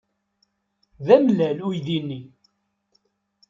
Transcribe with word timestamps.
D 1.05 1.07
amellal 1.15 1.59
uydi-nni. 1.67 2.21